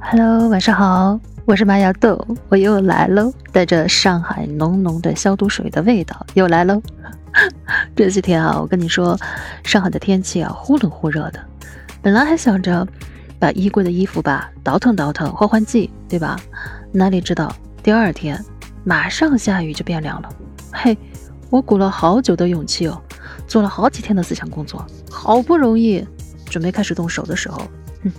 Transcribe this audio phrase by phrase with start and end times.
[0.00, 6.80] Hello，晚上好，我是麻芽豆，我又来喽，带着上海浓浓的消毒水的味道又来喽。
[7.96, 9.18] 这几天啊，我跟你说，
[9.64, 11.40] 上海的天气啊忽冷忽热的，
[12.00, 12.86] 本来还想着
[13.38, 16.38] 把衣柜的衣服吧倒腾倒腾换换季，对吧？
[16.92, 18.40] 哪里知道第二天
[18.84, 20.28] 马上下雨就变凉了。
[20.72, 20.96] 嘿，
[21.50, 23.00] 我鼓了好久的勇气哦，
[23.48, 26.06] 做了好几天的思想工作，好不容易
[26.54, 27.58] 准备开始动手的时候，
[28.04, 28.12] 哼。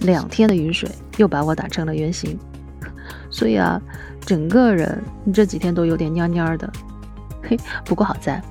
[0.00, 2.38] 两天的雨水又把我打成了圆形，
[3.30, 3.78] 所以啊，
[4.24, 5.02] 整个人
[5.34, 6.72] 这几天都有点蔫蔫的。
[7.46, 8.42] 嘿，不过好在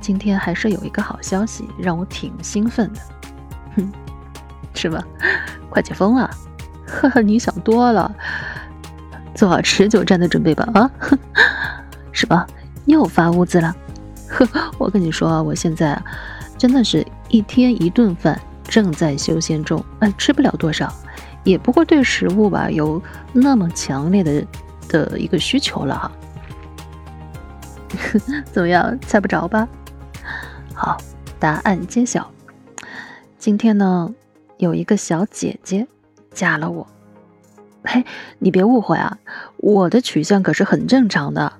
[0.00, 3.00] 今天还是有一个好消息，让我挺兴奋的。
[3.76, 3.92] 哼，
[4.72, 5.04] 是吧？
[5.68, 6.30] 快解封了？
[6.86, 8.10] 呵呵，你想多了，
[9.34, 10.66] 做好持久战的准备吧。
[10.72, 10.90] 啊，
[12.10, 12.46] 是吧？
[12.86, 13.76] 又发物资了？
[14.30, 16.02] 呵，我跟你说，我现在
[16.56, 18.40] 真的是一天一顿饭。
[18.72, 20.90] 正在修仙中，嗯，吃不了多少，
[21.44, 23.02] 也不会对食物吧有
[23.34, 24.42] 那么强烈的
[24.88, 26.12] 的一个需求了哈。
[28.50, 29.68] 怎么样，猜不着吧？
[30.72, 30.96] 好，
[31.38, 32.30] 答案揭晓。
[33.38, 34.14] 今天呢，
[34.56, 35.86] 有一个小姐姐
[36.32, 36.86] 加了我。
[37.84, 38.02] 嘿，
[38.38, 39.18] 你别误会啊，
[39.58, 41.52] 我的取向可是很正常的。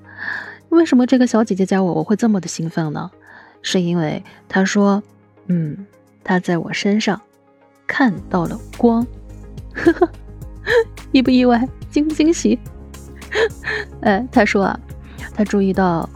[0.70, 3.10] 为什么这个小姐姐加我，我会这么的兴奋呢？
[3.60, 5.02] 是因为她说，
[5.48, 5.84] 嗯。
[6.24, 7.20] 他在我身上
[7.86, 9.06] 看到了光，
[9.74, 10.08] 呵呵，
[11.12, 11.68] 意不意外？
[11.90, 12.58] 惊不惊喜？
[14.02, 14.80] 哎， 他说啊，
[15.34, 16.08] 他注意到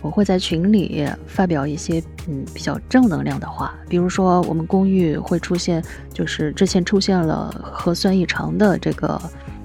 [0.00, 9.20] 我会在群里发表一些嗯比较正能量的话，比如说我们公寓会出现，就是之前出现了核酸异常的这个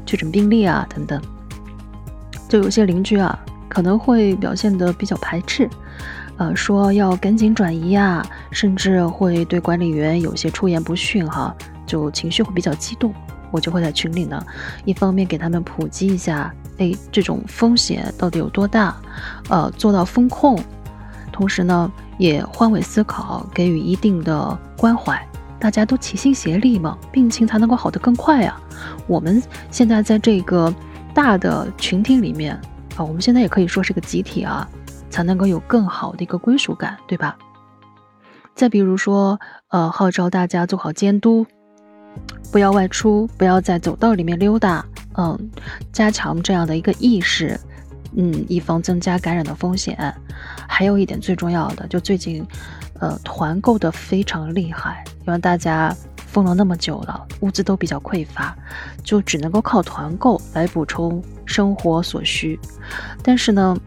[0.06, 1.22] 确诊病例啊等等，
[2.50, 3.38] 就有些邻居啊
[3.70, 5.70] 可能会表现得比较排斥。
[6.44, 11.56] 呃，说要赶紧转移啊，甚至会对管理员有些出言不逊哈，
[11.86, 13.14] 就情绪会比较激动。
[13.50, 14.44] 我就会在群里呢，
[14.84, 18.96] 一方面给他们普及一下，哎，这种风险到底有多大，
[19.48, 20.60] 呃，做到风控，
[21.32, 25.26] 同时呢，也换位思考，给予一定的关怀，
[25.60, 28.60] 大家都齐心协力嘛，病情才能够好得更快啊。
[29.08, 30.74] 我们现在在这个
[31.14, 32.60] 大的群体里面
[32.98, 34.68] 啊，我们现在也可以说是个集体啊。
[35.14, 37.38] 才能够有更好的一个归属感，对吧？
[38.56, 41.46] 再比如说，呃，号召大家做好监督，
[42.52, 44.84] 不要外出，不要在走道里面溜达，
[45.16, 45.38] 嗯，
[45.92, 47.60] 加强这样的一个意识，
[48.16, 49.96] 嗯，以防增加感染的风险。
[50.68, 52.44] 还有一点最重要的，就最近，
[53.00, 58.58] 呃，团购的非常厉害，因为大家封了那么久了，物资都比较匮乏，
[59.04, 62.60] 就只能够靠团购来补充生活所需。
[63.22, 63.78] 但是呢，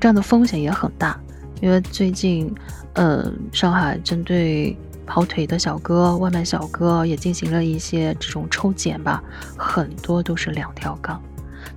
[0.00, 1.20] 这样的风险也很大，
[1.60, 2.50] 因为最近，
[2.94, 4.74] 呃，上海针对
[5.06, 9.22] 跑腿的小哥、外卖小哥也进行了一些这种抽检吧，
[9.58, 11.22] 很多都是两条杠，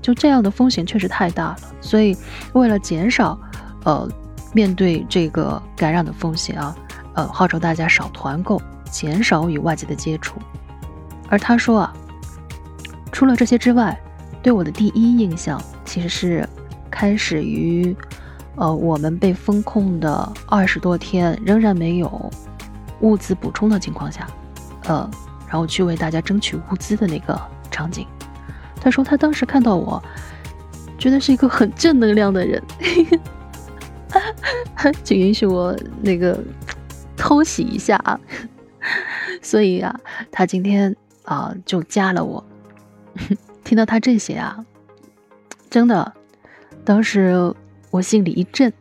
[0.01, 1.57] 就这样的风险确实太大了。
[1.81, 2.15] 所以，
[2.53, 3.37] 为了减少，
[3.83, 4.09] 呃，
[4.53, 6.75] 面对这个感染的风险啊，
[7.15, 10.39] 呃，号召大家少团购，减少与外界的接触。
[11.27, 11.93] 而他说啊，
[13.11, 13.99] 除了这些之外，
[14.41, 16.47] 对我的第一印象其实是
[16.89, 17.93] 开始于。
[18.55, 22.31] 呃，我们被封控的二十多天，仍然没有
[23.01, 24.27] 物资补充的情况下，
[24.83, 25.09] 呃，
[25.47, 27.39] 然后去为大家争取物资的那个
[27.71, 28.05] 场景。
[28.79, 30.01] 他说他当时看到我，
[30.99, 32.61] 觉得是一个很正能量的人，
[35.03, 36.39] 请允许我那个
[37.17, 38.19] 偷袭一下啊。
[39.41, 39.99] 所以啊，
[40.31, 42.43] 他今天啊就加了我。
[43.65, 44.63] 听到他这些啊，
[45.71, 46.13] 真的，
[46.85, 47.51] 当时。
[47.93, 48.73] 我心里一震，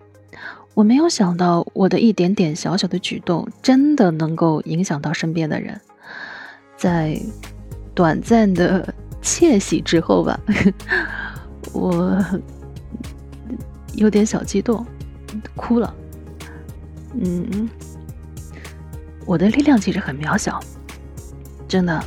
[0.72, 5.78] 我没有想到我的一点点小小的举动真的能够影响到身边的人，
[6.78, 7.20] 在
[7.94, 10.40] 短暂的窃喜之后吧，
[11.74, 12.24] 我
[13.96, 14.82] 有点小激动，
[15.54, 15.94] 哭了。
[17.22, 17.68] 嗯，
[19.26, 20.58] 我的力量其实很渺小，
[21.68, 22.02] 真的，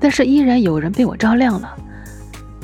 [0.00, 1.76] 但是依然有人被我照亮了，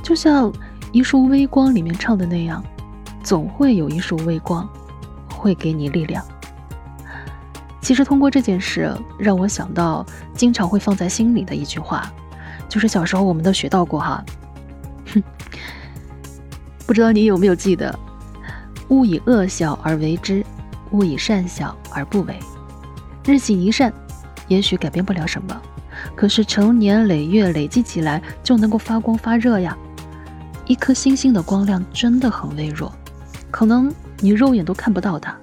[0.02, 0.50] 就像
[0.92, 2.64] 一束微光里面唱的那样。
[3.24, 4.68] 总会有一束微光，
[5.30, 6.22] 会给你力量。
[7.80, 12.12] 其实通过这件事，让我想到经常会放在心里的一句话，
[12.68, 14.24] 就是小时候我们都学到过哈。
[15.12, 15.22] 哼，
[16.86, 17.98] 不知道你有没有记得？
[18.88, 20.44] 勿以恶小而为之，
[20.90, 22.38] 勿以善小而不为。
[23.24, 23.90] 日行一善，
[24.48, 25.60] 也许改变不了什么，
[26.14, 29.76] 可是成年累月累积起来，就能够发光发热呀。
[30.66, 32.90] 一颗星星的光亮真的很微弱。
[33.54, 35.38] 可能你肉眼都看不到它，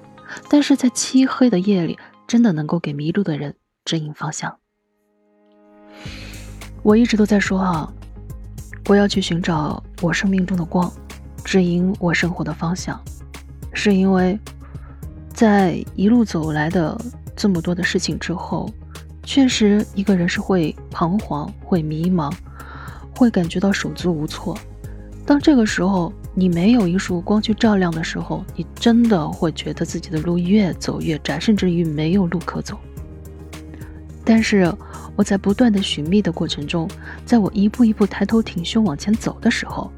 [0.50, 3.54] 但是在漆黑的夜里，真的能够给迷路的人
[3.86, 4.54] 指引方向。
[6.82, 7.90] 我一直都在说啊，
[8.86, 10.92] 我要去寻找我生命中的光，
[11.42, 13.02] 指引我生活的方向，
[13.72, 14.38] 是因为，
[15.32, 16.94] 在一路走来的
[17.34, 18.68] 这么多的事情之后，
[19.22, 22.30] 确实一个人是会彷徨、会迷茫、
[23.16, 24.54] 会感觉到手足无措。
[25.24, 32.78] 当这个时候，你没有一束光去照亮的时候，你真的会觉得自己的路越走越窄，甚至于没有路可走。
[34.24, 34.72] 但是
[35.14, 36.88] 我在不断的寻觅的过程中，
[37.26, 39.92] 在我一步一步抬头挺胸往前走的时候，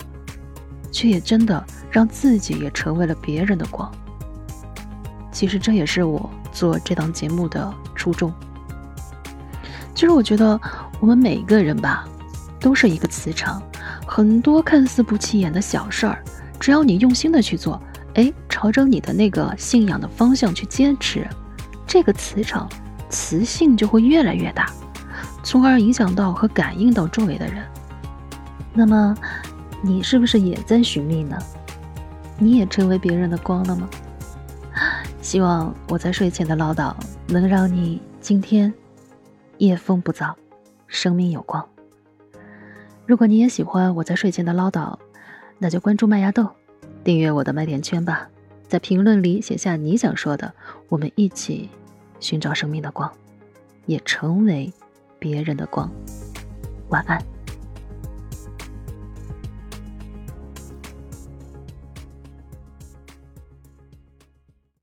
[0.91, 3.91] 却也真的让自己也成为了别人的光。
[5.31, 8.33] 其实这也是我做这档节目的初衷。
[9.95, 10.61] 其实我觉得
[11.01, 12.09] 我们每一个人吧，
[12.59, 13.63] 都是一个磁场，
[14.07, 16.23] 很多看似不起眼的小事儿，
[16.61, 17.81] 只要你用心的去做，
[18.15, 21.27] 哎，朝着你的那个信仰的方向去坚持，
[21.87, 22.69] 这个磁场。
[23.11, 24.67] 磁性就会越来越大，
[25.45, 27.65] 从而影响到和感应到周围的人。
[28.73, 29.15] 那么，
[29.83, 31.39] 你是不是也在寻觅呢？
[32.39, 33.89] 你也成为别人的光了吗？
[35.23, 36.93] 希望我在睡前的唠叨
[37.29, 38.73] 能让你今天
[39.59, 40.35] 夜风不燥，
[40.89, 41.65] 生命有光。
[43.07, 44.97] 如果你也喜欢我在睡前的唠叨，
[45.59, 46.49] 那就关注麦芽豆，
[47.03, 48.29] 订阅我的麦田圈吧。
[48.67, 50.53] 在评论里写下你想说的，
[50.89, 51.69] 我们一起。
[52.21, 53.13] 寻找生命的光，
[53.85, 54.73] 也成为
[55.19, 55.91] 别人的光。
[56.89, 57.34] 晚安。